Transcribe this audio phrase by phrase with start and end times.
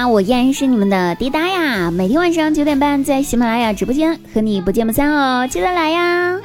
[0.00, 6.38] 啦，我依然是你们的滴答呀，每天晚上九点半在喜马拉雅直播间和你不见不散哦，记得来呀！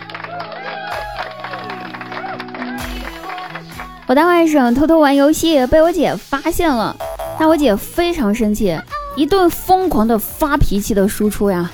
[4.07, 6.95] 我大外甥偷偷玩游戏被我姐发现了，
[7.39, 8.77] 那我姐非常生气，
[9.15, 11.71] 一顿疯狂的发脾气的输出呀！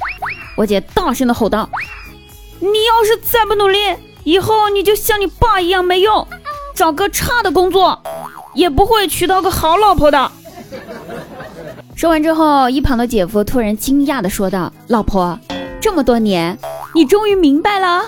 [0.55, 1.67] 我姐大声的吼道
[2.61, 3.79] ：“你要是再不努力，
[4.23, 6.27] 以后你就像你爸一样没用，
[6.75, 8.03] 找个差的工作，
[8.53, 10.31] 也不会娶到个好老婆的。”
[11.95, 15.38] 说完之后，一旁的姐夫突然惊讶的说道：“老婆，
[15.80, 16.58] 这么多年，
[16.95, 18.04] 你终于明白了，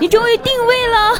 [0.00, 1.14] 你终于定位了。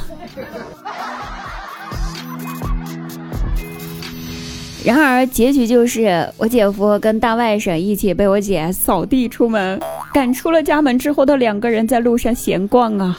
[4.84, 9.80] ”然而结局就是我姐夫跟大外甥一起被我姐扫地出门，
[10.12, 13.16] 赶出了家门之后的两个人在路上闲逛啊。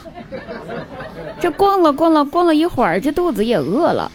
[1.39, 4.11] 这逛了逛了逛了一会儿，这肚子也饿了，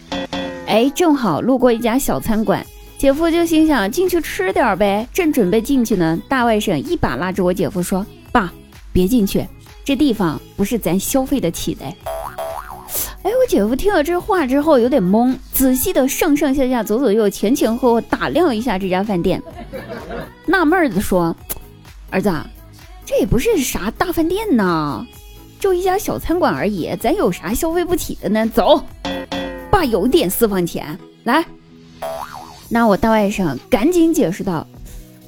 [0.67, 2.63] 哎，正好路过一家小餐馆。
[2.97, 8.51] 姐夫就心想进去吃点呗，正准备进去呢，大外甥一把拉着我姐夫说：“爸，
[8.91, 9.45] 别进去，
[9.83, 11.85] 这地方不是咱消费得起的。”
[13.21, 19.43] 哎，我姐夫听了这话之后有点懵，仔细的上上下下、左左右、前前后后打量一下这家饭店，
[20.45, 21.35] 纳闷的说
[22.09, 22.31] ：“儿子，
[23.05, 25.05] 这也不是啥大饭店呐，
[25.59, 28.47] 就一家小餐馆而已，咱有啥消费不起的呢？
[28.47, 28.83] 走，
[29.69, 31.45] 爸有点私房钱，来。”
[32.67, 34.65] 那我大外甥赶紧解释道：“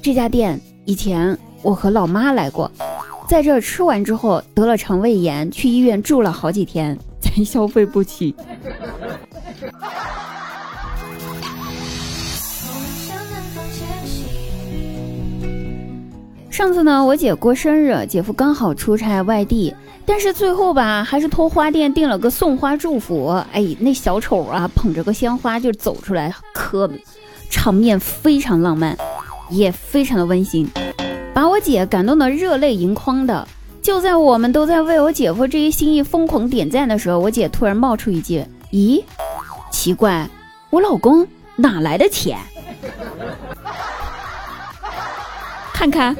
[0.02, 2.70] 这家店以前我和老妈来过，
[3.28, 8.34] 在这吃完之后得了肠胃炎，去医院住了好几天，咱消费不起。”
[16.50, 19.72] 上次呢，我姐过生日，姐夫刚好出差外地，
[20.04, 23.28] 但是最后吧，还是托花店订了个送花祝福。
[23.52, 26.90] 哎，那小丑啊，捧着个鲜花就走出来，可。
[27.50, 28.96] 场面非常浪漫，
[29.50, 30.68] 也非常的温馨，
[31.34, 33.46] 把我姐感动的热泪盈眶的。
[33.80, 39.02] 就在我们都在为我姐夫这一心意疯狂点赞的时候，我姐突然冒出一句：“咦，
[39.70, 40.28] 奇怪，
[40.70, 42.38] 我老公哪来的钱？”
[45.72, 46.14] 看看，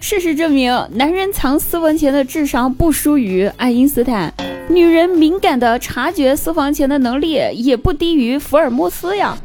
[0.00, 4.34] 事实证明，男人藏私房钱的智商不输于爱因斯坦。
[4.68, 9.36] 女人敏感的察觉私房钱的能力也不低于福尔摩斯呀。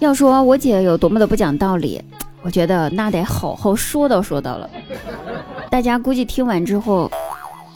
[0.00, 2.02] 要说我姐有多么的不讲道理，
[2.42, 4.68] 我觉得那得好好说道说道了。
[5.70, 7.10] 大家估计听完之后，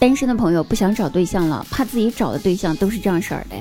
[0.00, 3.56] 单身的朋友不想找对象了，怕自己找的对象都是这样式儿的。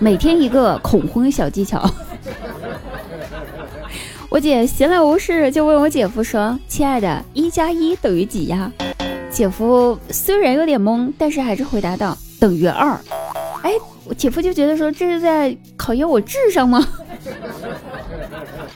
[0.00, 1.88] 每天一个恐婚小技巧。
[4.36, 8.70] 我姐闲来无事就问我姐夫说：“亲爱的，一加一等于几呀？”
[9.32, 13.00] 姐夫虽然有点懵，但是还是回答道：“等于二。”
[13.64, 13.72] 哎，
[14.04, 16.86] 我姐夫就觉得说这是在考验我智商吗？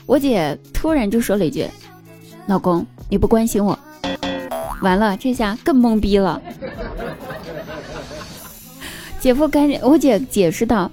[0.07, 1.67] 我姐突然就说了一句
[2.49, 3.77] ：“老公，你不关心我。”
[4.81, 6.41] 完了，这下更懵逼了。
[9.19, 10.91] 姐夫赶紧，我姐解释道。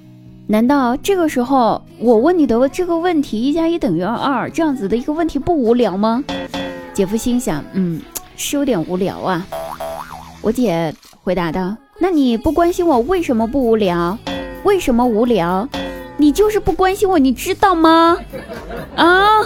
[0.51, 6.25] 难道这个时候我问你的这个问题一加一等于二这样子的一个问题不无聊吗？
[6.95, 8.01] 姐夫心想，嗯，
[8.35, 9.47] 是有点无聊啊。
[10.41, 14.17] 我姐回答道：“那你不关心我为什么不无聊？
[14.65, 15.69] 为什么无聊？
[16.17, 18.17] 你就是不关心我，你知道吗？
[18.97, 19.43] 啊，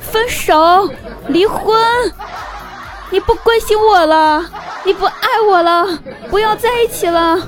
[0.00, 0.90] 分手，
[1.28, 1.80] 离婚，
[3.12, 4.44] 你不关心我了，
[4.84, 5.86] 你不爱我了，
[6.30, 7.38] 不要在一起了。”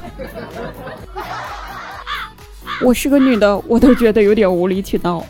[2.84, 5.24] 我是个女的，我都觉得有点无理取闹。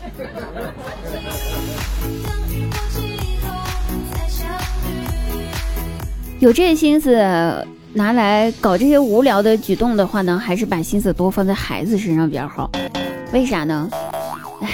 [6.39, 7.15] 有这心思
[7.93, 12.69] 拿来搞这些无聊的举动的话呢，还是把心思多放在孩子身上比较好。
[13.31, 13.89] 为啥呢？
[14.61, 14.69] 唉，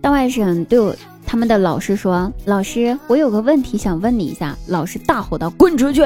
[0.00, 0.96] 大外甥对我
[1.26, 6.02] 他们的老师说：“老师，我有个问题想问你一下。”老师大吼道：“滚出去！”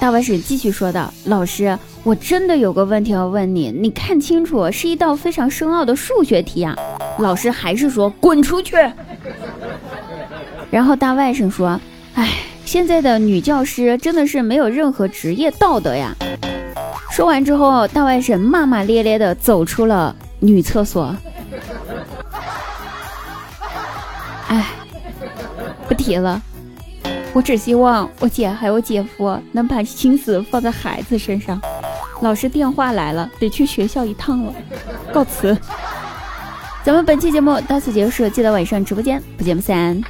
[0.00, 6.72] 大外甥继续说道：“老师，我真的有个问题要问你，你看清楚，是一道非常深奥的数学题啊！”
[7.18, 8.76] 老师还是说：“滚出去。”
[10.70, 11.80] 然后大外甥说
[12.14, 12.30] ：“哎，
[12.64, 16.14] 现在的女教师真的是没有任何职业道德呀！”
[17.10, 21.12] 说完之后，大外甥骂骂咧咧的走出了女厕所。
[24.46, 24.64] 哎，
[25.88, 26.40] 不提了。
[27.32, 31.60] 我只希望我姐还有姐夫能把心思放在孩子身上。
[32.22, 34.52] 老师电话来了，得去学校一趟了，
[35.12, 35.56] 告辞。
[36.82, 40.00] 咱们本期节目到此结束，记得晚上直播间不见不散。